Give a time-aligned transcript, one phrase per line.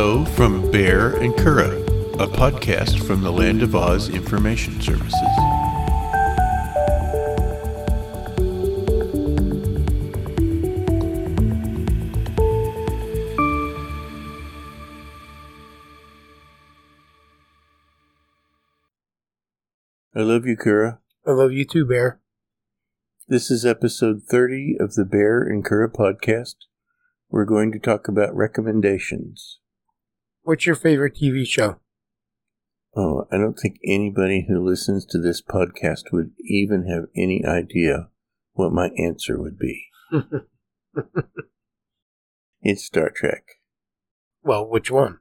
[0.00, 1.84] Hello from Baehr and Curadh,
[2.20, 5.12] a podcast from the Land of Oz Information Services.
[20.14, 20.98] I love you, Curadh.
[21.26, 22.18] I love you too, Baehr.
[23.26, 26.54] This is episode 30 of the Baehr and Curadh podcast.
[27.28, 29.58] We're going to talk about recommendations.
[30.48, 31.76] What's your favorite TV show?
[32.96, 38.08] Oh, I don't think anybody who listens to this podcast would even have any idea
[38.54, 39.88] what my answer would be.
[42.62, 43.42] it's Star Trek.
[44.42, 45.18] Well, which one?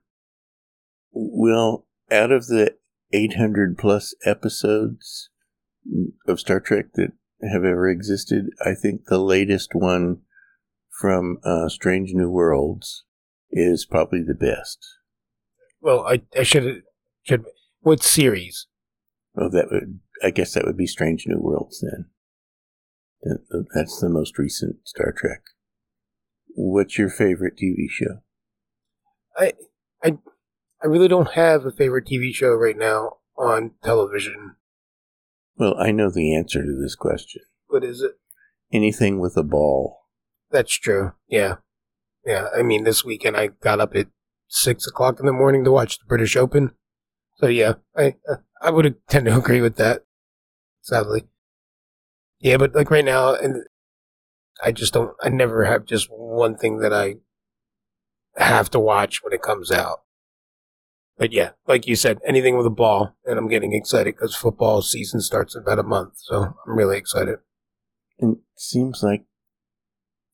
[1.12, 2.76] Well, out of the
[3.12, 5.30] 800 plus episodes
[6.26, 7.12] of Star Trek that
[7.52, 10.22] have ever existed, I think the latest one
[10.98, 13.04] from uh, Strange New Worlds
[13.52, 14.88] is probably the best.
[15.82, 16.84] Well, I, I should
[17.24, 17.46] should
[17.82, 18.68] what series?
[19.34, 22.06] Well, that would I guess that would be Strange New Worlds then.
[23.74, 25.42] That's the most recent Star Trek.
[26.56, 28.22] What's your favorite TV show?
[29.38, 29.54] I
[30.04, 30.18] I
[30.82, 34.56] I really don't have a favorite TV show right now on television.
[35.58, 37.42] Well, I know the answer to this question.
[37.68, 38.14] What is it?
[38.72, 40.00] Anything with a ball.
[40.52, 41.14] That's true.
[41.28, 41.56] Yeah.
[42.26, 42.48] Yeah.
[42.56, 44.08] I mean, this weekend I got up at
[44.48, 46.72] six o'clock in the morning to watch the British Open.
[47.36, 48.16] So yeah, I
[48.62, 50.04] I would tend to agree with that.
[50.82, 51.24] Sadly.
[52.40, 53.64] Yeah, but like right now, and
[54.64, 55.16] I just don't.
[55.22, 57.16] I never have just one thing that I
[58.38, 60.02] have to watch when it comes out.
[61.18, 64.84] But yeah, like you said, anything with a ball, and I'm getting excited because football
[64.84, 67.40] season starts in about a month, so I'm really excited.
[68.20, 69.26] And it seems like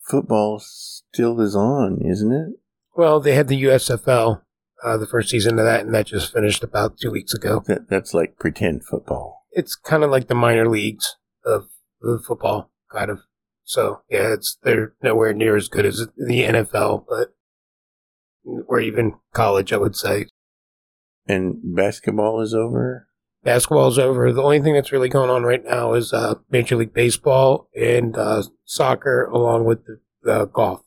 [0.02, 2.50] football still is on, isn't it?
[2.96, 4.42] Well, they had the USFL,
[4.84, 7.64] uh, the first season of that, and that just finished about two weeks ago.
[7.66, 9.46] That, that's like pretend football.
[9.52, 11.16] It's kind of like the minor leagues
[11.46, 11.68] of,
[12.04, 13.22] of football, kind of.
[13.64, 17.34] So yeah, it's they're nowhere near as good as the NFL, but
[18.68, 20.28] or even college, I would say.
[21.26, 23.08] And basketball is over.
[23.44, 24.32] Basketball's over.
[24.32, 28.18] The only thing that's really going on right now is uh, Major League Baseball and
[28.18, 30.82] uh, soccer, along with the, the golf.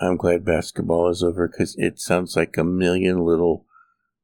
[0.00, 3.66] I'm glad basketball is over because it sounds like a million little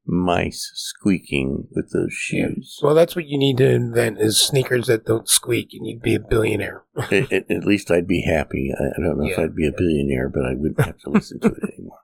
[0.05, 2.77] mice squeaking with those shoes.
[2.81, 2.87] Yeah.
[2.87, 6.15] Well, that's what you need to invent is sneakers that don't squeak, and you'd be
[6.15, 6.83] a billionaire.
[7.11, 8.71] it, at least I'd be happy.
[8.77, 9.33] I, I don't know yeah.
[9.33, 11.99] if I'd be a billionaire, but I wouldn't have to listen to it anymore.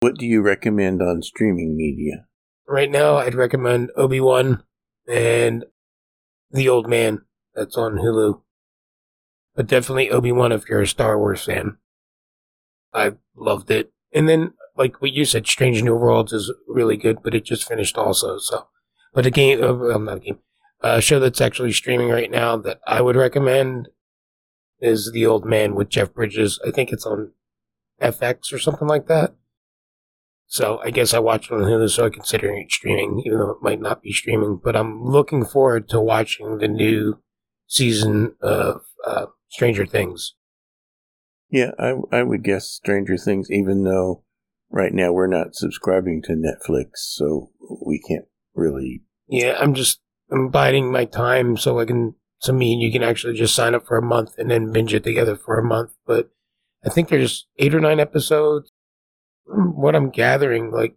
[0.00, 2.26] What do you recommend on streaming media?
[2.66, 4.62] Right now, I'd recommend Obi Wan
[5.06, 5.64] and
[6.50, 7.22] The Old Man.
[7.54, 8.40] That's on Hulu.
[9.54, 11.76] But definitely Obi Wan if you're a Star Wars fan.
[12.92, 13.92] I loved it.
[14.12, 17.66] And then, like what you said, Strange New Worlds is really good, but it just
[17.66, 18.38] finished also.
[18.38, 18.66] So,
[19.14, 20.38] but a game, uh, not a game,
[20.80, 23.88] a show that's actually streaming right now that I would recommend
[24.80, 26.58] is The Old Man with Jeff Bridges.
[26.66, 27.32] I think it's on
[28.00, 29.34] FX or something like that.
[30.46, 33.62] So I guess I watched on Hulu, so I'm considering it streaming, even though it
[33.62, 34.60] might not be streaming.
[34.62, 37.22] But I'm looking forward to watching the new
[37.68, 40.34] season of uh, Stranger Things.
[41.50, 44.22] Yeah, I I would guess Stranger Things, even though
[44.70, 47.50] right now we're not subscribing to Netflix, so
[47.84, 49.02] we can't really.
[49.28, 50.00] Yeah, I'm just
[50.30, 52.14] I'm biding my time so I can.
[52.38, 55.04] So me you can actually just sign up for a month and then binge it
[55.04, 55.90] together for a month.
[56.06, 56.30] But
[56.84, 58.72] I think there's eight or nine episodes.
[59.44, 60.94] What I'm gathering, like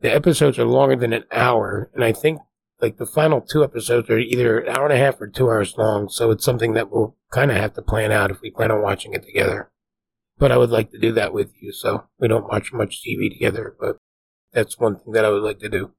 [0.00, 2.40] the episodes are longer than an hour, and I think
[2.80, 5.76] like the final two episodes are either an hour and a half or two hours
[5.76, 6.08] long.
[6.08, 8.82] So it's something that we'll kind of have to plan out if we plan on
[8.82, 9.70] watching it together.
[10.38, 11.72] But I would like to do that with you.
[11.72, 13.96] So we don't watch much TV together, but
[14.52, 15.92] that's one thing that I would like to do.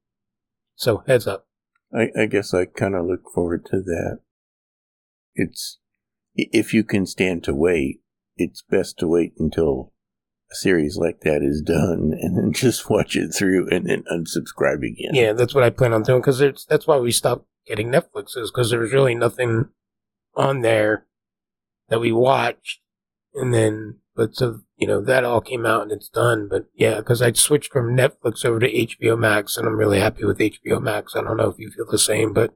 [0.75, 1.47] So heads up.
[1.93, 4.19] I, I guess I kind of look forward to that.
[5.33, 5.79] It's,
[6.35, 8.01] if you can stand to wait,
[8.35, 9.93] it's best to wait until
[10.51, 15.13] series like that is done and then just watch it through and then unsubscribe again.
[15.13, 18.51] Yeah, that's what I plan on doing because that's why we stopped getting Netflix is
[18.51, 19.69] because there was really nothing
[20.35, 21.05] on there
[21.89, 22.79] that we watched.
[23.33, 26.47] And then, but so, you know, that all came out and it's done.
[26.49, 30.25] But yeah, because I switched from Netflix over to HBO Max and I'm really happy
[30.25, 31.15] with HBO Max.
[31.15, 32.55] I don't know if you feel the same, but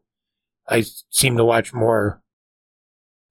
[0.68, 2.22] I seem to watch more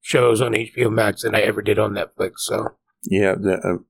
[0.01, 2.39] shows on HBO Max than I ever did on Netflix.
[2.39, 3.83] So yeah, the, uh,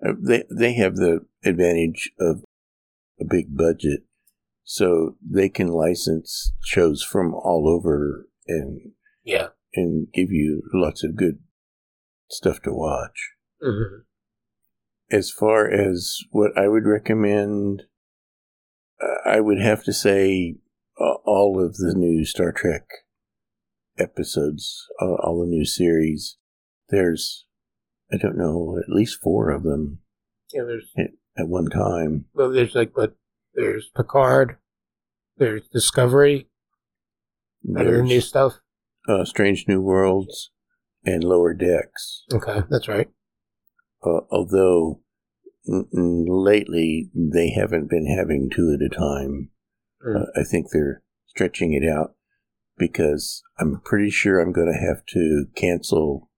[0.00, 2.44] they they have the advantage of
[3.20, 4.00] a big budget,
[4.64, 8.92] so they can license shows from all over and
[9.24, 11.38] yeah, and give you lots of good
[12.30, 13.32] stuff to watch.
[13.62, 14.02] Mm-hmm.
[15.10, 17.84] as far as what I would recommend,
[19.02, 20.56] uh, I would have to say
[21.00, 22.84] uh, all of the new Star Trek
[23.98, 26.36] episodes, uh, all the new series.
[26.90, 27.45] There's,
[28.12, 30.00] I don't know, at least four of them.
[30.52, 32.26] Yeah, there's at, at one time.
[32.34, 33.16] Well, there's like, but
[33.54, 34.56] there's Picard,
[35.36, 36.48] there's Discovery,
[37.62, 38.60] there's new stuff.
[39.08, 40.50] Uh, Strange New Worlds
[41.04, 42.24] and Lower Decks.
[42.32, 43.08] Okay, that's right.
[44.04, 45.00] Uh, although
[45.68, 49.50] n- n- lately they haven't been having two at a time.
[50.06, 50.22] Mm.
[50.22, 52.14] Uh, I think they're stretching it out
[52.78, 56.30] because I'm pretty sure I'm going to have to cancel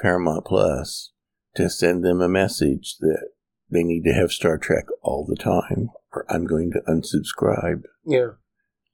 [0.00, 1.12] Paramount Plus
[1.56, 3.28] to send them a message that
[3.70, 7.82] they need to have Star Trek all the time, or I'm going to unsubscribe.
[8.04, 8.30] Yeah.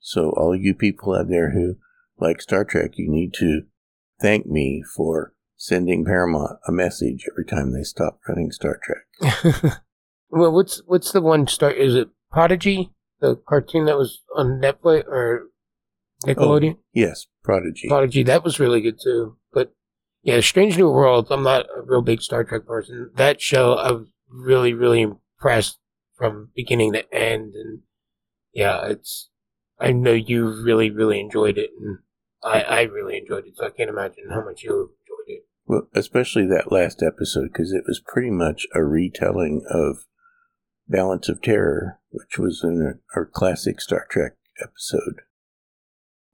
[0.01, 1.77] So, all you people out there who
[2.19, 3.63] like Star Trek, you need to
[4.21, 9.81] thank me for sending Paramount a message every time they stop running Star Trek.
[10.31, 11.71] well, what's what's the one star?
[11.71, 15.49] Is it Prodigy, the cartoon that was on Netflix or
[16.25, 16.75] oh, Nickelodeon?
[16.75, 17.89] Oh, yes, Prodigy.
[17.89, 19.37] Prodigy, that was really good too.
[20.27, 21.31] Yeah, Strange New Worlds.
[21.31, 23.13] I'm not a real big Star Trek person.
[23.15, 25.79] That show, I was really, really impressed
[26.17, 27.83] from beginning to end, and
[28.53, 29.31] yeah, it's.
[29.79, 31.99] I know you really, really enjoyed it, and
[32.43, 33.57] I, I really enjoyed it.
[33.57, 35.47] So I can't imagine how much you enjoyed it.
[35.65, 40.07] Well, especially that last episode because it was pretty much a retelling of
[40.89, 45.21] Balance of Terror, which was in our classic Star Trek episode.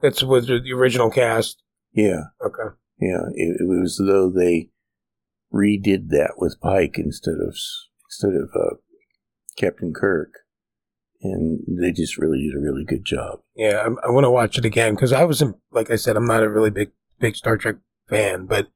[0.00, 1.62] That's with the original cast.
[1.92, 2.22] Yeah.
[2.42, 2.74] Okay.
[3.02, 4.70] Yeah, it, it was as though they
[5.52, 7.56] redid that with Pike instead of
[8.06, 8.76] instead of uh,
[9.58, 10.30] Captain Kirk,
[11.20, 13.40] and they just really did a really good job.
[13.56, 16.28] Yeah, I, I want to watch it again because I wasn't like I said, I'm
[16.28, 17.76] not a really big big Star Trek
[18.08, 18.68] fan, but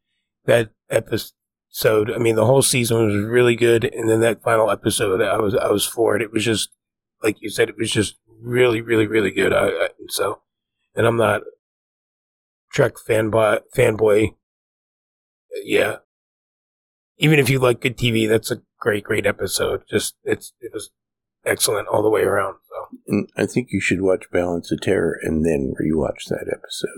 [0.46, 5.22] that episode, I mean, the whole season was really good, and then that final episode,
[5.22, 6.22] I was I was for it.
[6.22, 6.70] It was just
[7.22, 9.52] like you said, it was just really, really, really good.
[9.52, 10.40] I, I so,
[10.96, 11.42] and I'm not
[12.72, 14.34] Trek fanboy fanboy.
[15.62, 15.96] Yeah,
[17.18, 19.82] even if you like good TV, that's a great, great episode.
[19.88, 20.90] Just it's it was
[21.44, 22.56] excellent all the way around.
[22.68, 22.98] So.
[23.08, 26.90] And I think you should watch Balance of Terror and then rewatch that episode.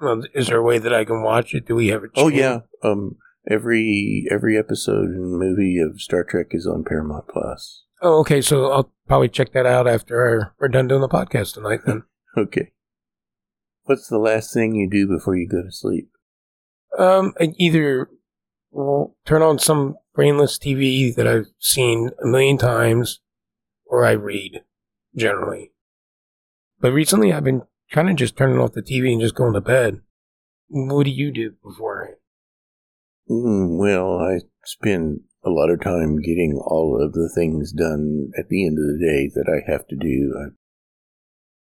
[0.00, 1.66] Well, is there a way that I can watch it?
[1.66, 2.10] Do we have it?
[2.16, 3.16] Oh yeah, um,
[3.48, 7.84] every every episode and movie of Star Trek is on Paramount Plus.
[8.00, 8.42] Oh, okay.
[8.42, 11.80] So I'll probably check that out after we're done doing the podcast tonight.
[11.86, 12.02] Then.
[12.36, 12.71] okay.
[13.84, 16.08] What's the last thing you do before you go to sleep?
[16.98, 18.08] Um, either
[18.70, 23.20] well, turn on some brainless TV that I've seen a million times,
[23.86, 24.62] or I read,
[25.16, 25.72] generally.
[26.80, 29.60] But recently I've been kind of just turning off the TV and just going to
[29.60, 30.00] bed.
[30.68, 32.16] What do you do before?
[33.30, 38.48] Mm, well, I spend a lot of time getting all of the things done at
[38.48, 40.52] the end of the day that I have to do.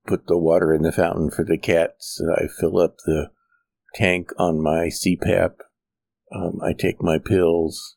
[0.09, 2.21] Put the water in the fountain for the cats.
[2.37, 3.31] I fill up the
[3.95, 5.53] tank on my CPAP
[6.35, 7.97] um, I take my pills.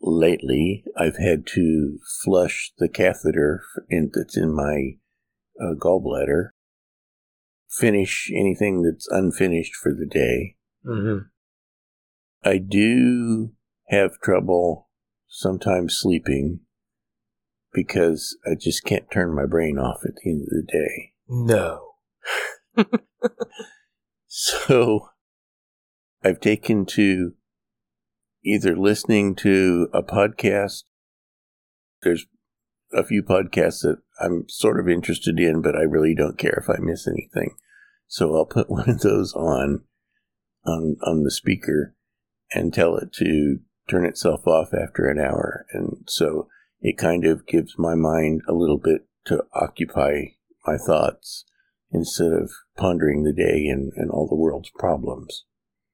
[0.00, 4.98] Lately, I've had to flush the catheter in, that's in my
[5.60, 6.50] uh, gallbladder,
[7.70, 10.56] finish anything that's unfinished for the day.
[10.86, 11.26] Mm-hmm.
[12.44, 13.52] I do
[13.88, 14.90] have trouble
[15.28, 16.60] sometimes sleeping
[17.72, 21.14] because I just can't turn my brain off at the end of the day.
[21.28, 21.94] No.
[24.26, 25.08] so
[26.24, 27.32] I've taken to
[28.44, 30.84] either listening to a podcast.
[32.02, 32.26] There's
[32.92, 36.70] a few podcasts that I'm sort of interested in, but I really don't care if
[36.70, 37.56] I miss anything.
[38.06, 39.84] So I'll put one of those on
[40.64, 41.94] on on the speaker
[42.52, 45.66] and tell it to turn itself off after an hour.
[45.72, 46.48] And so
[46.80, 50.35] it kind of gives my mind a little bit to occupy
[50.66, 51.44] my thoughts
[51.90, 55.44] instead of pondering the day and, and all the world's problems.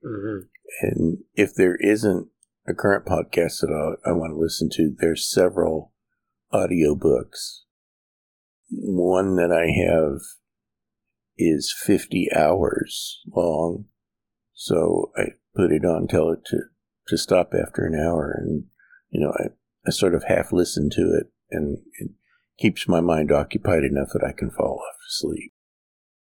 [0.04, 0.46] Mm-hmm.
[0.80, 2.28] And if there isn't
[2.66, 5.92] a current podcast that I, I want to listen to, there's several
[6.52, 7.60] audiobooks.
[8.70, 10.20] One that I have
[11.36, 13.86] is 50 hours long.
[14.54, 16.58] So I put it on, tell it to,
[17.08, 18.34] to stop after an hour.
[18.38, 18.64] And,
[19.10, 19.48] you know, I,
[19.86, 22.10] I sort of half listen to it and it
[22.58, 25.52] keeps my mind occupied enough that I can fall off to sleep.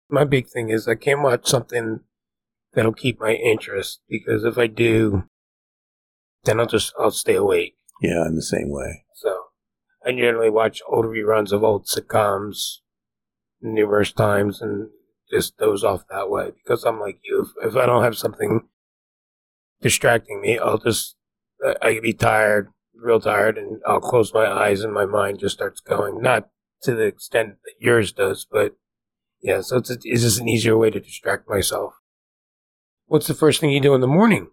[0.09, 2.01] My big thing is I can't watch something
[2.75, 5.25] that'll keep my interest because if I do,
[6.45, 7.75] then I'll just I'll stay awake.
[8.01, 9.05] Yeah, in the same way.
[9.15, 9.47] So
[10.05, 12.79] I generally watch old reruns of old sitcoms
[13.61, 14.91] numerous times and
[15.31, 17.47] just doze off that way because I'm like you.
[17.61, 18.61] If, if I don't have something
[19.81, 21.17] distracting me, I'll just
[21.83, 22.69] I get be tired
[23.01, 26.21] real tired, and I'll close my eyes and my mind just starts going.
[26.21, 26.49] Not
[26.83, 28.77] to the extent that yours does, but
[29.43, 29.61] yeah.
[29.61, 31.95] So it's, a, it's just an easier way to distract myself.
[33.07, 34.51] What's the first thing you do in the morning?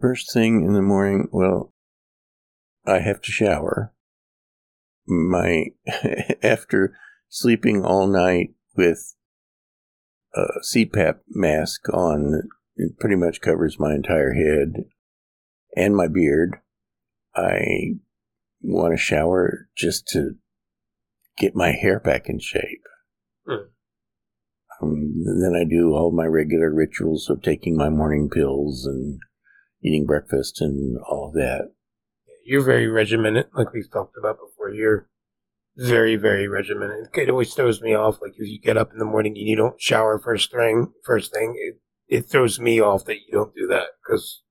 [0.00, 1.72] First thing in the morning, well,
[2.86, 3.92] I have to shower.
[5.06, 5.66] My
[6.42, 6.96] after
[7.28, 9.14] sleeping all night with
[10.34, 10.44] a
[10.74, 12.42] CPAP mask on,
[12.76, 14.84] it pretty much covers my entire head
[15.76, 16.56] and my beard.
[17.34, 17.94] I
[18.62, 20.32] want to shower just to
[21.38, 22.84] get my hair back in shape.
[23.46, 23.68] Hmm.
[24.82, 29.20] Um, then I do all my regular rituals of taking my morning pills and
[29.82, 31.72] eating breakfast and all that.
[32.44, 34.70] You're very regimented, like we've talked about before.
[34.70, 35.08] You're
[35.76, 37.08] very, very regimented.
[37.14, 38.18] It always throws me off.
[38.20, 41.32] Like if you get up in the morning and you don't shower first thing, first
[41.32, 44.42] thing, it, it throws me off that you don't do that because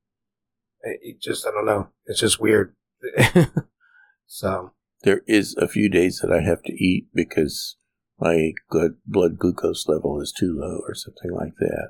[0.83, 1.89] it just, I don't know.
[2.05, 2.75] It's just weird.
[4.27, 4.71] so
[5.03, 7.77] there is a few days that I have to eat because
[8.19, 11.89] my good blood glucose level is too low or something like that.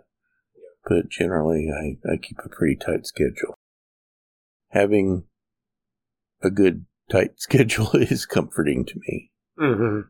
[0.85, 3.55] But generally, I, I keep a pretty tight schedule.
[4.69, 5.23] Having
[6.41, 9.31] a good tight schedule is comforting to me.
[9.59, 10.01] Mm-hmm.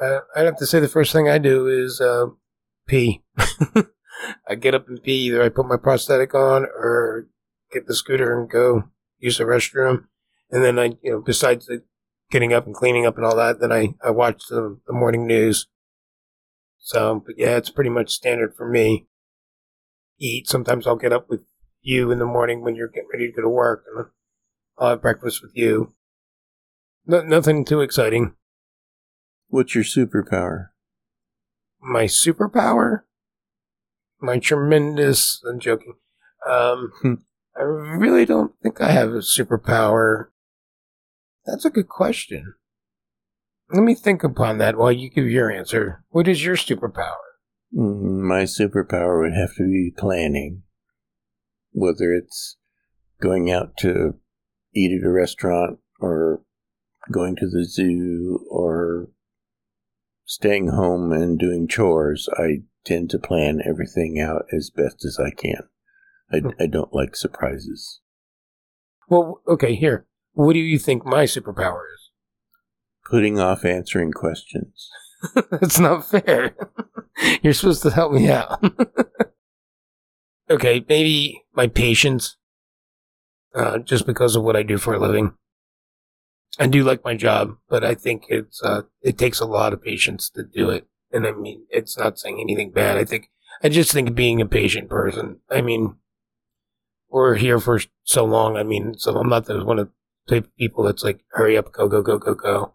[0.00, 2.26] Uh, I'd have to say the first thing I do is uh,
[2.88, 3.22] pee.
[4.48, 5.26] I get up and pee.
[5.26, 7.28] Either I put my prosthetic on or
[7.74, 8.84] get the scooter and go
[9.18, 10.04] use the restroom.
[10.50, 11.82] And then I, you know, besides the
[12.30, 15.26] getting up and cleaning up and all that, then I, I watch the, the morning
[15.26, 15.66] news.
[16.78, 19.06] So, but yeah, it's pretty much standard for me.
[20.18, 20.48] Eat.
[20.48, 21.40] Sometimes I'll get up with
[21.80, 24.06] you in the morning when you're getting ready to go to work and
[24.78, 25.94] I'll have breakfast with you.
[27.06, 28.34] No, nothing too exciting.
[29.48, 30.68] What's your superpower?
[31.80, 33.00] My superpower?
[34.20, 35.42] My tremendous.
[35.48, 35.94] I'm joking.
[36.48, 37.14] Um, hmm.
[37.56, 40.26] I really don't think I have a superpower.
[41.46, 42.54] That's a good question.
[43.72, 46.04] Let me think upon that while you give your answer.
[46.10, 47.14] What is your superpower?
[47.74, 50.62] Mm, my superpower would have to be planning.
[51.72, 52.56] Whether it's
[53.20, 54.14] going out to
[54.74, 56.42] eat at a restaurant or
[57.10, 59.08] going to the zoo or
[60.24, 65.30] staying home and doing chores, I tend to plan everything out as best as I
[65.30, 65.68] can.
[66.34, 66.64] I.
[66.64, 68.00] I don't like surprises.
[69.08, 70.06] Well, okay, here.
[70.32, 72.10] What do you think my superpower is?
[73.08, 74.90] Putting off answering questions.
[75.50, 76.54] That's not fair.
[77.42, 78.62] You're supposed to help me out.
[80.50, 82.36] okay, maybe my patience.
[83.54, 85.34] Uh, just because of what I do for a living.
[86.58, 89.82] I do like my job, but I think it's uh, it takes a lot of
[89.82, 90.88] patience to do it.
[91.12, 92.96] And I mean, it's not saying anything bad.
[92.96, 93.30] I think
[93.62, 95.38] I just think being a patient person.
[95.50, 95.96] I mean,
[97.14, 98.56] we're here for so long.
[98.56, 99.88] I mean, so I'm not the one of
[100.26, 102.74] the people that's like, hurry up, go, go, go, go, go.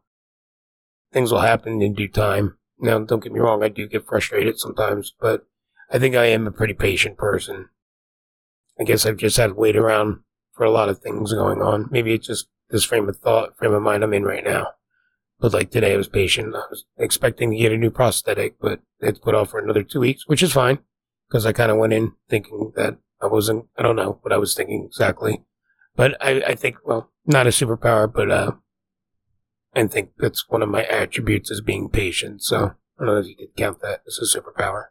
[1.11, 2.57] Things will happen in due time.
[2.79, 5.45] Now, don't get me wrong, I do get frustrated sometimes, but
[5.91, 7.67] I think I am a pretty patient person.
[8.79, 10.21] I guess I've just had to wait around
[10.53, 11.89] for a lot of things going on.
[11.91, 14.67] Maybe it's just this frame of thought, frame of mind I'm in right now.
[15.41, 16.55] But like today, I was patient.
[16.55, 19.99] I was expecting to get a new prosthetic, but it's put off for another two
[19.99, 20.79] weeks, which is fine
[21.27, 24.37] because I kind of went in thinking that I wasn't, I don't know what I
[24.37, 25.43] was thinking exactly.
[25.95, 28.51] But I, I think, well, not a superpower, but, uh,
[29.75, 32.43] I think that's one of my attributes is being patient.
[32.43, 34.85] So I don't know if you could count that as a superpower.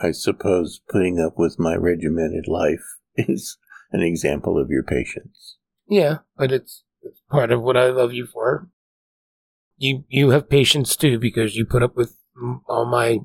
[0.00, 2.84] I suppose putting up with my regimented life
[3.16, 3.56] is
[3.92, 5.58] an example of your patience.
[5.88, 8.68] Yeah, but it's, it's part of what I love you for.
[9.76, 12.16] You you have patience too because you put up with
[12.68, 13.18] all my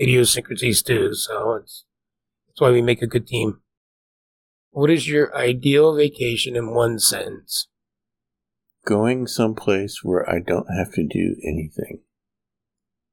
[0.00, 1.14] idiosyncrasies too.
[1.14, 1.84] So it's
[2.58, 3.60] that's why we make a good team.
[4.70, 7.68] What is your ideal vacation in one sentence?
[8.84, 12.00] Going someplace where I don't have to do anything.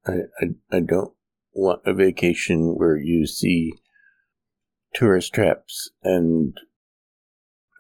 [0.08, 1.14] I, I, I don't
[1.54, 3.74] want a vacation where you see
[4.96, 6.58] tourist traps and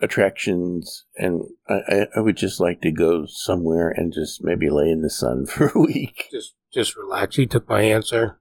[0.04, 5.02] attractions and I, I would just like to go somewhere and just maybe lay in
[5.02, 6.28] the sun for a week.
[6.32, 7.40] Just just relax.
[7.40, 8.40] You took my answer.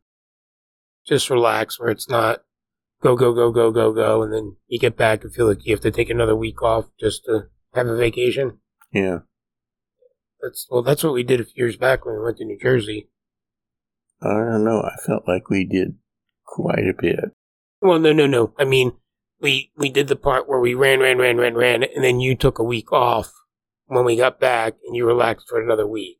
[1.06, 2.42] Just relax where it's not
[3.04, 5.74] go, go, go, go, go, go, and then you get back and feel like you
[5.74, 7.44] have to take another week off just to
[7.74, 8.58] have a vacation.
[8.92, 9.18] Yeah.
[10.40, 12.58] That's well, that's what we did a few years back when we went to New
[12.58, 13.10] Jersey.
[14.22, 14.80] I don't know.
[14.80, 15.96] I felt like we did
[16.46, 17.18] quite a bit.
[17.80, 18.54] Well, no, no, no.
[18.58, 18.92] I mean,
[19.40, 22.34] we we did the part where we ran, ran, ran, ran, ran, and then you
[22.34, 23.32] took a week off
[23.86, 26.18] when we got back, and you relaxed for another week.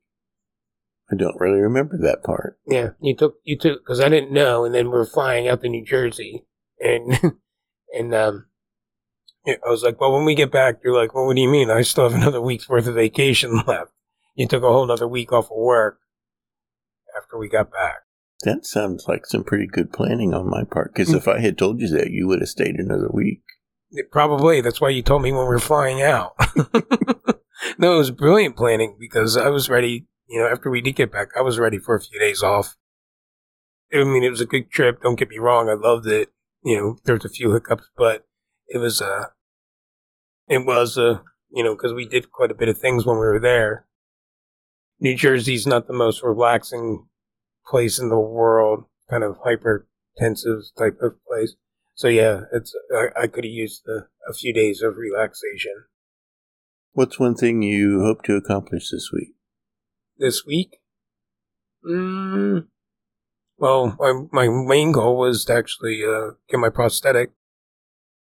[1.10, 2.58] I don't really remember that part.
[2.66, 5.62] Yeah, you took you took because I didn't know, and then we are flying out
[5.62, 6.46] to New Jersey,
[6.80, 7.34] and
[7.94, 8.46] and um,
[9.46, 11.70] I was like, well, when we get back, you're like, well, what do you mean?
[11.70, 13.92] I still have another week's worth of vacation left.
[14.34, 15.98] You took a whole other week off of work
[17.16, 17.98] after we got back.
[18.42, 20.92] That sounds like some pretty good planning on my part.
[20.92, 23.42] Because if I had told you that, you would have stayed another week.
[23.92, 24.60] It- probably.
[24.60, 26.32] That's why you told me when we were flying out.
[27.78, 30.06] no, it was brilliant planning because I was ready.
[30.28, 32.76] You know, after we did get back, I was ready for a few days off.
[33.92, 35.00] I mean, it was a good trip.
[35.02, 35.68] Don't get me wrong.
[35.68, 36.33] I loved it.
[36.64, 38.26] You know, there was a few hiccups, but
[38.68, 39.26] it was, uh,
[40.48, 41.18] it was, uh,
[41.50, 43.86] you know, because we did quite a bit of things when we were there.
[44.98, 47.06] New Jersey's not the most relaxing
[47.66, 51.54] place in the world, kind of hypertensive type of place.
[51.94, 55.84] So yeah, it's I, I could have used a, a few days of relaxation
[56.94, 59.34] What's one thing you hope to accomplish this week?
[60.16, 60.76] this week.
[61.84, 62.68] Mm,
[63.58, 67.30] well, my my main goal was to actually uh, get my prosthetic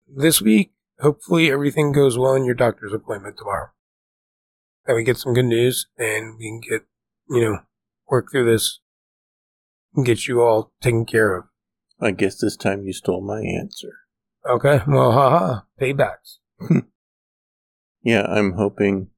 [0.08, 0.72] this week.
[1.00, 3.70] Hopefully, everything goes well in your doctor's appointment tomorrow.
[4.86, 6.82] That we get some good news and we can get
[7.30, 7.60] you know
[8.10, 8.80] work through this
[9.96, 11.46] and get you all taken care of.
[12.00, 13.94] I guess this time you stole my answer.
[14.50, 16.40] Okay, well, haha, paybacks.
[18.04, 19.10] Yeah, I'm hoping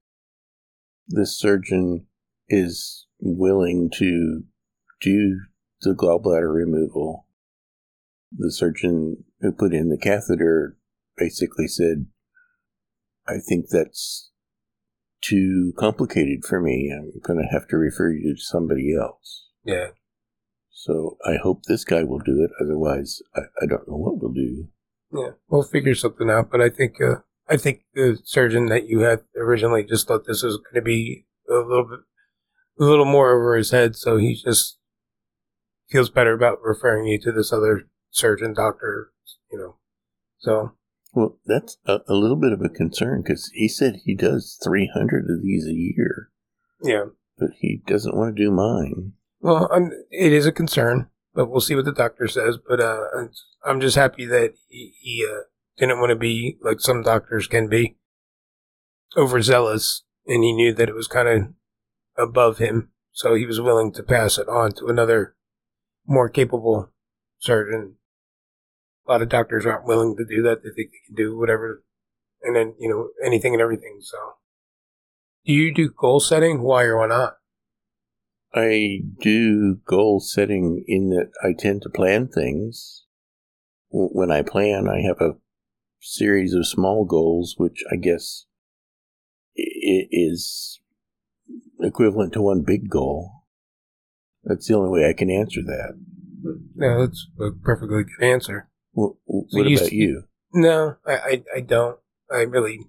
[1.07, 2.07] this surgeon
[2.49, 4.43] is willing to
[4.99, 5.39] do
[5.83, 7.27] the gallbladder removal.
[8.35, 10.77] The surgeon who put in the catheter
[11.17, 12.07] basically said,
[13.27, 14.31] I think that's
[15.21, 16.91] too complicated for me.
[16.93, 19.47] I'm going to have to refer you to somebody else.
[19.63, 19.89] Yeah,
[20.71, 22.51] So I hope this guy will do it.
[22.61, 24.67] Otherwise, I, I don't know what we'll do.
[25.13, 26.49] Yeah, we'll figure something out.
[26.51, 30.43] But I think uh, I think the surgeon that you had originally just thought this
[30.43, 31.99] was going to be a little bit,
[32.79, 34.79] a little more over his head, so he just
[35.93, 39.11] feels better about referring you to this other surgeon doctor.
[39.51, 39.75] You know,
[40.39, 40.71] so
[41.13, 45.29] Well, that's a, a little bit of a concern because he said he does 300
[45.29, 46.31] of these a year,
[46.81, 47.05] yeah.
[47.37, 49.13] but he doesn't want to do mine.
[49.39, 52.57] Well, I'm, it is a concern, but we'll see what the doctor says.
[52.57, 53.03] But uh,
[53.63, 55.43] I'm just happy that he, he uh,
[55.77, 57.97] didn't want to be like some doctors can be
[59.15, 61.41] overzealous, and he knew that it was kind of
[62.17, 65.35] above him, so he was willing to pass it on to another
[66.05, 66.91] more capable
[67.39, 67.95] surgeon.
[69.07, 71.83] A lot of doctors aren't willing to do that; they think they can do whatever,
[72.41, 73.99] and then you know anything and everything.
[74.01, 74.17] So,
[75.45, 76.61] do you do goal setting?
[76.61, 77.37] Why or why not?
[78.53, 83.05] I do goal setting in that I tend to plan things.
[83.89, 85.37] When I plan, I have a
[85.99, 88.45] series of small goals, which I guess
[89.55, 90.79] is
[91.79, 93.42] equivalent to one big goal.
[94.43, 95.93] That's the only way I can answer that.
[96.75, 98.69] No, that's a perfectly good answer.
[98.95, 100.23] W- w- So what you about you?
[100.53, 101.97] No, I, I, I don't.
[102.31, 102.79] I really,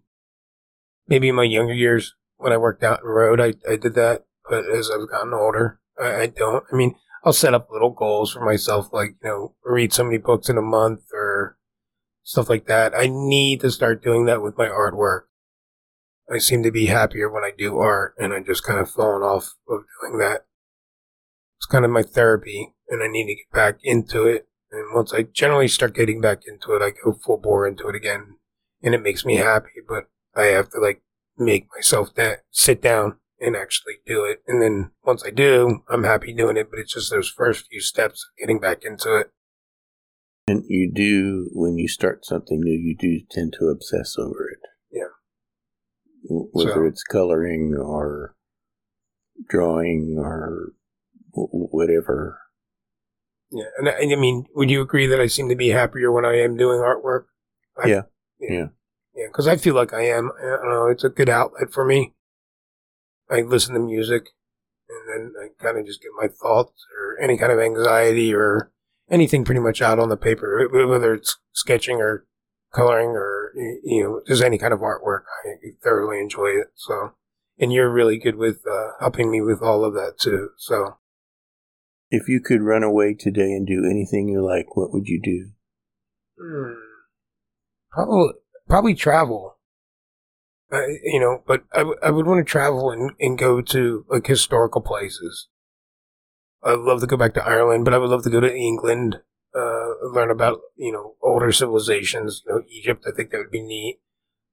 [1.07, 4.25] maybe in my younger years when I worked out and rode, I, I did that.
[4.49, 6.65] But as I've gotten older, I, I don't.
[6.73, 10.19] I mean, I'll set up little goals for myself, like, you know, read so many
[10.19, 11.57] books in a month or
[12.23, 12.93] stuff like that.
[12.95, 15.23] I need to start doing that with my artwork.
[16.31, 19.23] I seem to be happier when I do art, and I just kind of fallen
[19.23, 20.47] off of doing that.
[21.65, 24.47] It's kind of my therapy, and I need to get back into it.
[24.71, 27.95] And once I generally start getting back into it, I go full bore into it
[27.95, 28.37] again,
[28.83, 29.81] and it makes me happy.
[29.89, 31.01] But I have to like
[31.39, 34.43] make myself that sit down and actually do it.
[34.47, 36.69] And then once I do, I'm happy doing it.
[36.71, 39.31] But it's just those first few steps of getting back into it.
[40.47, 44.59] And you do, when you start something new, you do tend to obsess over it.
[44.93, 45.15] Yeah.
[46.29, 48.35] Whether So- it's coloring or
[49.49, 50.75] drawing or
[51.35, 52.39] whatever.
[53.51, 56.11] Yeah, and I, and I mean, would you agree that I seem to be happier
[56.11, 57.25] when I am doing artwork?
[57.77, 58.03] I- Yeah.
[58.41, 58.67] yeah, Yeah.
[59.15, 59.27] yeah.
[59.29, 60.33] Because I feel like I am.
[60.41, 60.87] I don't know.
[60.89, 62.15] It's a good outlet for me.
[63.31, 64.29] I listen to music,
[64.89, 68.71] and then I kind of just get my thoughts or any kind of anxiety or
[69.11, 72.27] anything pretty much out on the paper, whether it's sketching or
[72.73, 73.53] coloring or
[73.85, 75.23] you know just any kind of artwork.
[75.45, 76.69] I thoroughly enjoy it.
[76.75, 77.13] So,
[77.59, 80.51] and you're really good with uh, helping me with all of that too.
[80.57, 80.97] So.
[82.15, 85.51] If you could run away today and do anything you like, what would you do?
[86.41, 86.75] Hmm.
[87.91, 88.33] Probably,
[88.69, 89.59] probably travel.
[90.73, 94.05] Uh, you know, but I, w- I would want to travel and, and go to
[94.09, 95.49] like historical places.
[96.63, 99.17] I'd love to go back to Ireland, but I would love to go to England,
[99.55, 103.05] uh, learn about, you know, older civilizations, you know, Egypt.
[103.09, 103.99] I think that would be neat.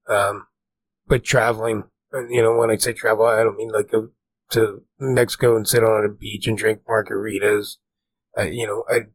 [0.10, 0.48] Um,
[1.08, 4.10] but traveling, you know, when I say travel, I don't mean like go
[4.52, 7.78] to Mexico and sit on a beach and drink margaritas.
[8.38, 9.08] Uh, you know, I,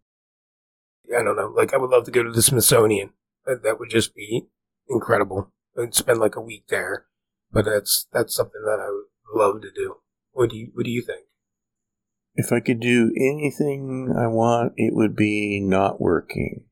[1.16, 1.52] I don't know.
[1.54, 3.10] Like I would love to go to the Smithsonian.
[3.46, 4.48] That, that would just be
[4.88, 5.52] incredible.
[5.78, 7.06] I'd spend like a week there,
[7.52, 9.96] but that's that's something that I would love to do.
[10.32, 11.26] What do you What do you think?
[12.34, 16.64] If I could do anything I want, it would be not working.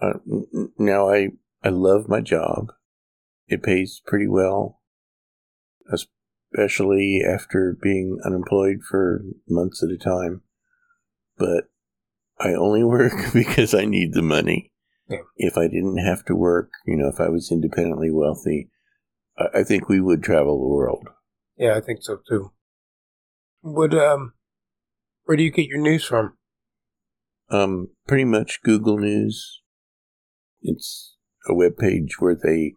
[0.00, 0.18] Uh,
[0.78, 1.28] now I
[1.62, 2.72] I love my job.
[3.48, 4.80] It pays pretty well,
[6.52, 10.42] especially after being unemployed for months at a time.
[11.38, 11.64] But
[12.38, 14.72] I only work because I need the money.
[15.08, 15.18] Yeah.
[15.36, 18.70] If I didn't have to work, you know, if I was independently wealthy,
[19.36, 21.08] I, I think we would travel the world.
[21.56, 22.52] Yeah, I think so too.
[23.62, 24.34] Would um
[25.24, 26.36] where do you get your news from?
[27.50, 29.60] Um, pretty much Google News.
[30.62, 31.16] It's
[31.48, 32.74] a web page where they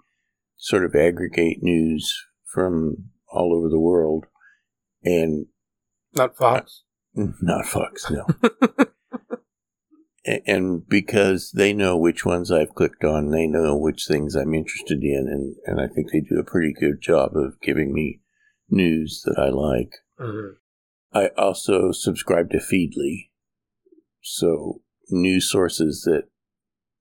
[0.57, 2.11] sort of aggregate news
[2.45, 4.25] from all over the world,
[5.03, 5.47] and
[6.13, 6.83] not Fox.
[7.15, 8.25] not Fox, no.
[10.45, 15.03] and because they know which ones I've clicked on, they know which things I'm interested
[15.03, 18.21] in, and, and I think they do a pretty good job of giving me
[18.69, 19.95] news that I like.
[20.19, 20.53] Mm-hmm.
[21.15, 23.29] I also subscribe to Feedly,
[24.21, 26.23] so news sources that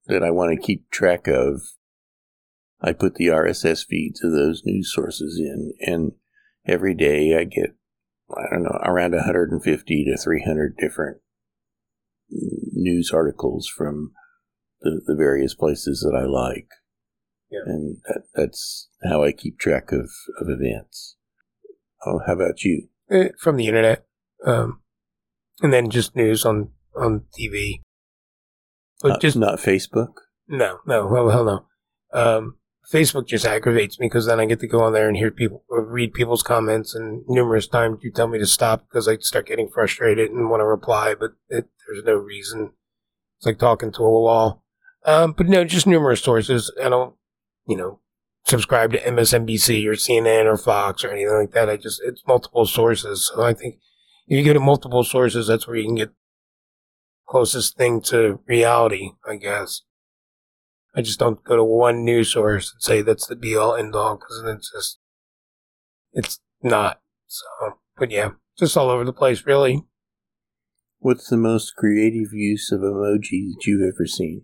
[0.05, 1.61] that I want to keep track of.
[2.81, 6.11] I put the RSS feeds of those news sources in, and
[6.67, 7.75] every day I get
[8.31, 11.17] I don't know around 150 to 300 different
[12.29, 14.11] news articles from
[14.81, 16.69] the, the various places that I like.
[17.49, 17.59] Yeah.
[17.65, 21.17] And that, that's how I keep track of, of events.
[22.05, 22.87] Oh, how about you?
[23.11, 24.05] Uh, from the internet,
[24.45, 24.81] um,
[25.61, 27.81] and then just news on on TV.
[29.01, 30.13] But not, just not Facebook.
[30.47, 31.65] No, no, well, hell no.
[32.13, 32.57] Um,
[32.91, 35.63] Facebook just aggravates me because then I get to go on there and hear people
[35.69, 39.69] read people's comments, and numerous times you tell me to stop because I start getting
[39.69, 42.71] frustrated and want to reply, but it, there's no reason.
[43.37, 44.63] It's like talking to a wall.
[45.05, 46.71] Um, but no, just numerous sources.
[46.81, 47.15] I don't,
[47.67, 47.99] you know,
[48.45, 51.69] subscribe to MSNBC or CNN or Fox or anything like that.
[51.69, 53.31] I just it's multiple sources.
[53.33, 53.75] So I think
[54.27, 56.11] if you go to multiple sources, that's where you can get
[57.27, 59.81] closest thing to reality, I guess.
[60.95, 63.95] I just don't go to one news source and say that's the be all end
[63.95, 64.99] all because it's just,
[66.11, 67.01] it's not.
[67.27, 67.45] So,
[67.97, 69.83] but yeah, just all over the place, really.
[70.99, 74.43] What's the most creative use of emoji that you've ever seen?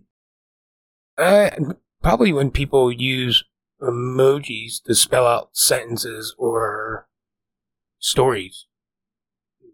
[1.16, 1.50] Uh,
[2.02, 3.44] probably when people use
[3.80, 7.08] emojis to spell out sentences or
[7.98, 8.66] stories.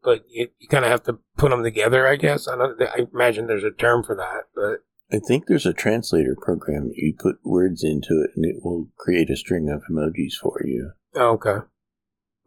[0.03, 2.47] But you, you kind of have to put them together, I guess.
[2.47, 6.37] I, don't, I imagine there's a term for that, but I think there's a translator
[6.41, 6.91] program.
[6.95, 10.93] You put words into it, and it will create a string of emojis for you.
[11.15, 11.65] Oh, okay.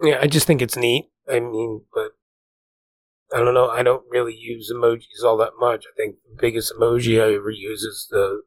[0.01, 1.09] Yeah, I just think it's neat.
[1.29, 2.11] I mean, but
[3.33, 3.69] I don't know.
[3.69, 5.85] I don't really use emojis all that much.
[5.85, 8.41] I think the biggest emoji I ever use is the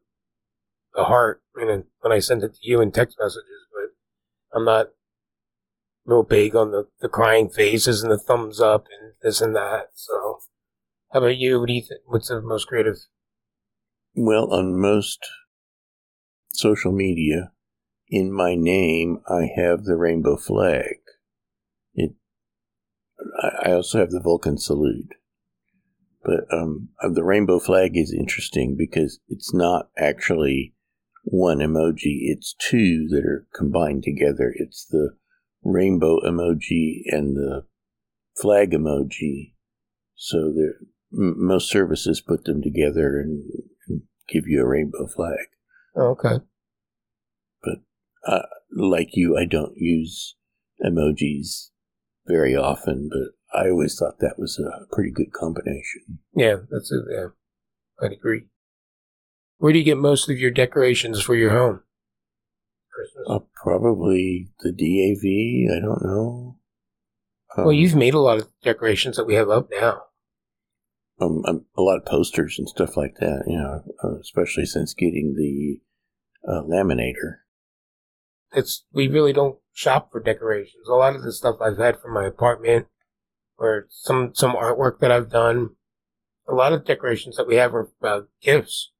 [0.93, 3.67] the heart, and when I send it to you in text messages.
[3.73, 4.89] But I'm not
[6.05, 9.87] real big on the the crying faces and the thumbs up and this and that.
[9.95, 10.39] So,
[11.11, 11.59] how about you?
[11.59, 12.01] What do you think?
[12.05, 12.97] What's the most creative
[14.15, 15.25] well, on most
[16.51, 17.51] social media,
[18.09, 20.97] in my name, I have the rainbow flag.
[21.95, 22.11] It.
[23.63, 25.15] I also have the Vulcan salute,
[26.23, 30.75] but um, uh, the rainbow flag is interesting because it's not actually
[31.23, 34.53] one emoji; it's two that are combined together.
[34.55, 35.15] It's the
[35.63, 37.65] rainbow emoji and the
[38.39, 39.53] flag emoji.
[40.15, 40.53] So
[41.11, 43.43] most services put them together and
[44.27, 45.47] give you a rainbow flag.
[45.95, 46.43] Oh, okay.
[47.63, 47.77] But
[48.25, 48.43] uh,
[48.75, 50.35] like you, I don't use
[50.83, 51.69] emojis
[52.25, 56.19] very often, but I always thought that was a pretty good combination.
[56.35, 57.03] Yeah, that's it.
[57.09, 57.27] Yeah,
[58.01, 58.43] I'd agree.
[59.57, 61.83] Where do you get most of your decorations for your home?
[62.91, 63.25] Christmas?
[63.29, 65.75] Uh, probably the DAV.
[65.75, 66.57] I don't know.
[67.55, 70.03] Um, well, you've made a lot of decorations that we have up now
[71.19, 73.43] um, um, a lot of posters and stuff like that.
[73.47, 75.79] You know, uh, especially since getting the
[76.47, 77.37] uh, laminator.
[78.53, 80.87] It's we really don't shop for decorations.
[80.87, 82.87] A lot of the stuff I've had from my apartment,
[83.57, 85.71] or some some artwork that I've done.
[86.47, 88.91] A lot of decorations that we have are uh, gifts.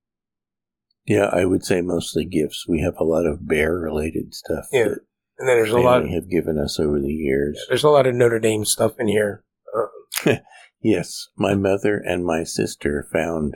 [1.06, 2.66] Yeah, I would say mostly gifts.
[2.68, 4.66] We have a lot of bear related stuff.
[4.72, 4.96] Yeah,
[5.38, 7.58] and then there's a lot they have given us over the years.
[7.60, 9.44] Yeah, there's a lot of Notre Dame stuff in here.
[9.76, 10.36] Uh,
[10.84, 13.56] Yes, my mother and my sister found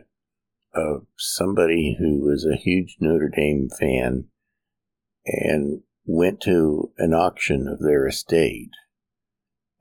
[0.73, 4.29] uh, somebody who was a huge Notre Dame fan
[5.25, 8.71] and went to an auction of their estate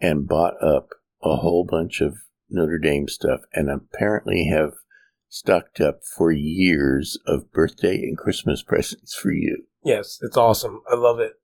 [0.00, 0.88] and bought up
[1.22, 2.16] a whole bunch of
[2.50, 4.72] Notre Dame stuff and apparently have
[5.28, 9.64] stocked up for years of birthday and Christmas presents for you.
[9.84, 10.82] Yes, it's awesome.
[10.90, 11.34] I love it.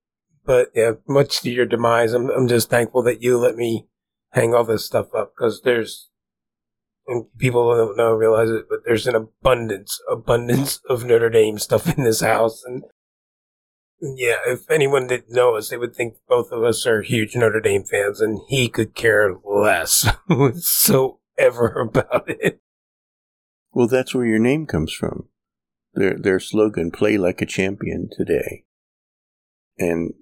[0.44, 3.86] But yeah, much to your demise, I'm, I'm just thankful that you let me
[4.32, 6.08] hang all this stuff up because there's,
[7.06, 11.96] and people don't know, realize it, but there's an abundance, abundance of Notre Dame stuff
[11.96, 12.62] in this house.
[12.64, 12.82] And
[14.00, 17.60] yeah, if anyone didn't know us, they would think both of us are huge Notre
[17.60, 22.60] Dame fans, and he could care less whatsoever about it.
[23.72, 25.28] Well, that's where your name comes from.
[25.94, 28.64] Their their slogan, "Play like a champion today,"
[29.78, 30.14] and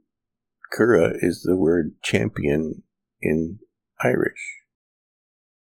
[0.77, 2.83] Curadh is the word champion
[3.21, 3.61] in
[4.03, 4.61] Irish.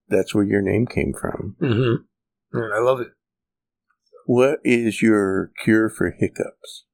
[0.10, 1.56] That's where your name came from.
[1.62, 2.58] Mm-hmm.
[2.58, 3.10] I love it.
[4.26, 6.86] What is your cure for hiccups?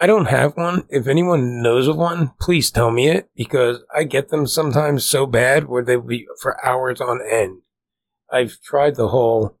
[0.00, 0.84] I don't have one.
[0.88, 5.26] If anyone knows of one, please tell me it because I get them sometimes so
[5.26, 7.62] bad where they be for hours on end.
[8.30, 9.58] I've tried the whole.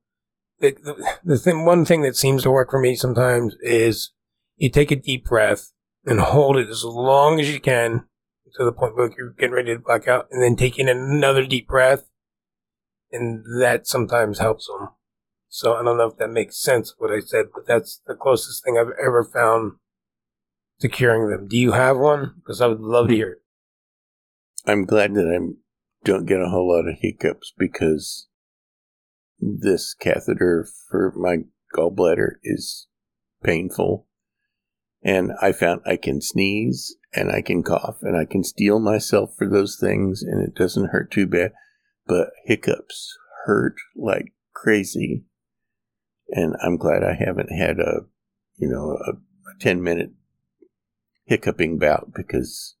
[0.60, 4.12] The, the, the thing, one thing that seems to work for me sometimes is
[4.56, 5.72] you take a deep breath
[6.04, 8.07] and hold it as long as you can
[8.56, 11.68] to the point where you're getting ready to black out, and then taking another deep
[11.68, 12.08] breath,
[13.10, 14.90] and that sometimes helps them.
[15.48, 18.64] So I don't know if that makes sense what I said, but that's the closest
[18.64, 19.72] thing I've ever found
[20.80, 21.48] to curing them.
[21.48, 22.34] Do you have one?
[22.36, 23.38] Because I would love to hear it.
[24.66, 25.54] I'm glad that I
[26.04, 28.28] don't get a whole lot of hiccups because
[29.40, 31.38] this catheter for my
[31.74, 32.86] gallbladder is
[33.42, 34.06] painful.
[35.02, 39.34] And I found I can sneeze and I can cough and I can steel myself
[39.36, 41.52] for those things and it doesn't hurt too bad.
[42.06, 45.24] But hiccups hurt like crazy.
[46.30, 48.06] And I'm glad I haven't had a,
[48.56, 50.10] you know, a, a 10 minute
[51.24, 52.76] hiccuping bout because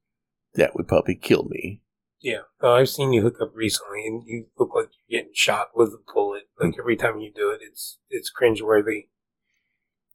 [0.54, 1.82] that would probably kill me.
[2.20, 2.40] Yeah.
[2.60, 5.90] Oh, I've seen you hook up recently, and you look like you're getting shot with
[5.90, 6.48] a bullet.
[6.58, 6.66] Hmm.
[6.66, 9.08] Like every time you do it, it's it's cringeworthy.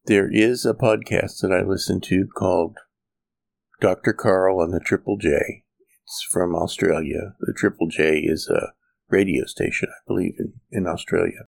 [0.06, 2.76] There is a podcast that I listen to called
[3.80, 4.12] Dr.
[4.12, 5.64] Karl on the Triple J.
[6.04, 7.34] It's from Australia.
[7.40, 8.72] The Triple J is a
[9.08, 11.46] radio station, I believe, in, in Australia.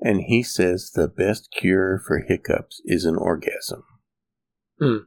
[0.00, 3.82] And he says the best cure for hiccups is an orgasm.
[4.78, 4.98] Hmm.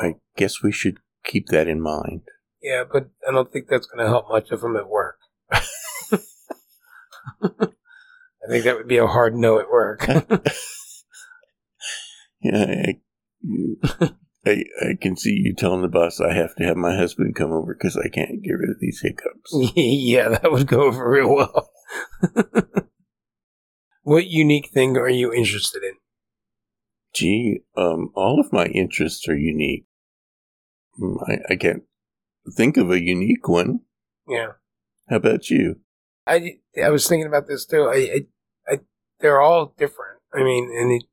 [0.00, 2.22] I guess we should keep that in mind.
[2.62, 5.18] Yeah, but I don't think that's going to help much of them at work.
[5.50, 5.60] I
[8.48, 10.08] think that would be a hard no at work.
[12.40, 13.00] yeah, I,
[14.46, 17.52] I, I, can see you telling the boss I have to have my husband come
[17.52, 19.52] over because I can't get rid of these hiccups.
[19.76, 21.70] yeah, that would go over real well.
[24.02, 25.94] what unique thing are you interested in?
[27.14, 29.86] Gee, um, all of my interests are unique.
[31.00, 31.82] Mm, I, I can't
[32.56, 33.80] think of a unique one.
[34.28, 34.52] Yeah.
[35.08, 35.80] How about you?
[36.26, 37.84] I, I was thinking about this too.
[37.84, 38.20] I, I,
[38.68, 38.80] I
[39.20, 40.20] they're all different.
[40.32, 41.04] I mean, and it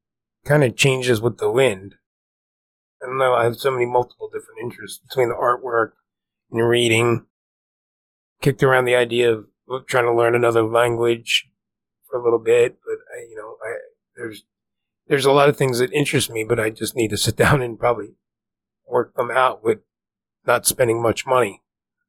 [0.44, 1.96] kind of changes with the wind.
[3.02, 3.34] I don't know.
[3.34, 5.92] I have so many multiple different interests between the artwork
[6.52, 7.26] and reading.
[8.42, 9.46] Kicked around the idea of
[9.88, 11.50] trying to learn another language
[12.10, 13.76] for a little bit, but I, you know, I,
[14.16, 14.44] there's
[15.08, 17.62] there's a lot of things that interest me, but I just need to sit down
[17.62, 18.16] and probably
[18.88, 19.80] work them out with
[20.46, 21.62] not spending much money.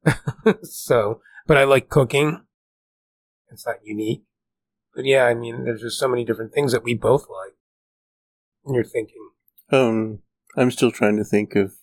[0.63, 2.41] so, but I like cooking.
[3.49, 4.23] It's not unique.
[4.95, 7.53] But yeah, I mean, there's just so many different things that we both like.
[8.65, 9.29] And you're thinking.
[9.69, 10.19] Um,
[10.57, 11.73] I'm still trying to think of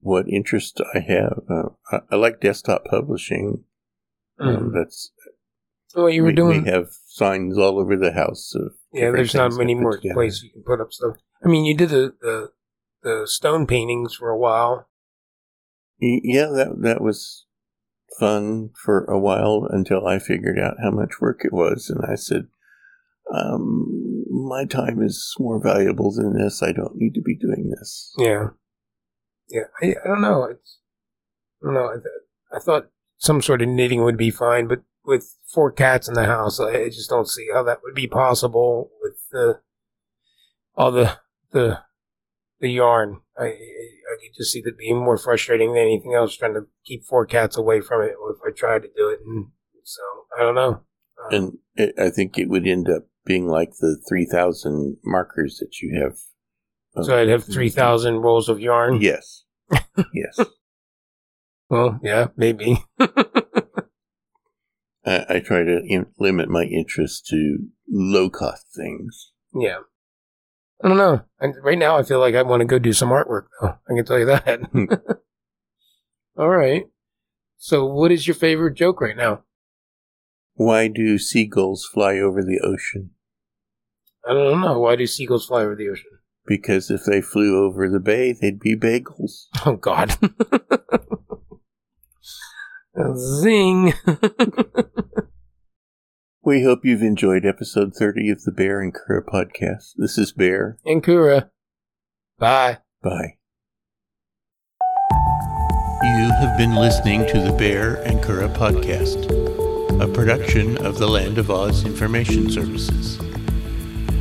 [0.00, 1.40] what interest I have.
[1.48, 3.64] Uh, I, I, like desktop publishing.
[4.40, 4.56] Mm.
[4.56, 5.12] Um, that's.
[5.94, 6.64] what you were we, doing.
[6.64, 8.52] We have signs all over the house.
[8.92, 11.16] yeah, there's not many more places you can put up stuff.
[11.44, 12.50] I mean, you did the, the
[13.02, 14.88] the stone paintings for a while.
[16.00, 17.46] Yeah, that that was
[18.18, 22.14] fun for a while until I figured out how much work it was, and I
[22.14, 22.48] said,
[23.32, 26.62] um, "My time is more valuable than this.
[26.62, 28.48] I don't need to be doing this." Yeah,
[29.48, 29.64] yeah.
[29.82, 30.44] I, I don't know.
[30.44, 30.78] It's
[31.62, 31.90] I don't know.
[32.52, 36.14] I, I thought some sort of knitting would be fine, but with four cats in
[36.14, 39.60] the house, I just don't see how that would be possible with the
[40.76, 41.18] all the
[41.52, 41.80] the
[42.60, 43.20] the yarn.
[43.38, 47.04] I, I could just see that being more frustrating than anything else, trying to keep
[47.04, 49.20] four cats away from it if I tried to do it.
[49.24, 49.48] And
[49.82, 50.02] so
[50.38, 50.82] I don't know.
[51.24, 55.80] Um, and it, I think it would end up being like the 3,000 markers that
[55.80, 56.18] you have.
[56.96, 59.00] Um, so I'd have 3,000 rolls of yarn?
[59.00, 59.44] Yes.
[60.12, 60.40] yes.
[61.68, 62.82] Well, yeah, maybe.
[62.98, 63.08] I,
[65.06, 69.30] I, try to in- limit my interest to low cost things.
[69.54, 69.78] Yeah.
[70.82, 71.20] I don't know.
[71.62, 73.78] right now, I feel like I want to go do some artwork, though.
[73.88, 74.60] I can tell you that.
[74.72, 74.86] Hmm.
[76.36, 76.86] All right.
[77.58, 79.44] So, what is your favorite joke right now?
[80.54, 83.10] Why do seagulls fly over the ocean?
[84.28, 84.78] I don't know.
[84.80, 86.10] Why do seagulls fly over the ocean?
[86.46, 89.46] Because if they flew over the bay, they'd be bagels.
[89.66, 90.16] Oh, God.
[93.16, 93.92] Zing.
[96.42, 99.92] We hope you've enjoyed episode 30 of the Baehr and Curadh podcast.
[99.98, 100.76] This is Baehr.
[100.86, 101.50] and Curadh.
[102.38, 102.78] Bye.
[103.02, 103.36] Bye.
[106.02, 109.26] You have been listening to the Baehr and Curadh podcast,
[110.00, 113.18] a production of the Land of Oz Information Services.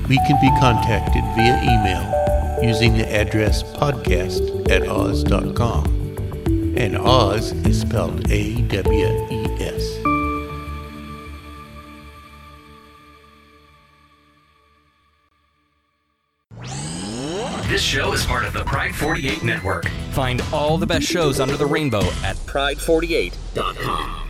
[0.10, 5.86] We can be contacted via email using the address podcast at oz.com.
[6.76, 10.00] And Oz is spelled A W E S.
[17.70, 19.88] This show is part of the Pride 48 network.
[20.12, 24.29] Find all the best shows under the rainbow at Pride48.com.